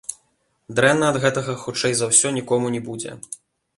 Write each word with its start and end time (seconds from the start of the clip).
Дрэнна 0.77 1.05
ад 1.13 1.19
гэтага 1.25 1.55
хутчэй 1.67 1.93
за 1.99 2.05
ўсё 2.13 2.27
нікому 2.39 2.73
не 2.77 2.81
будзе. 2.89 3.11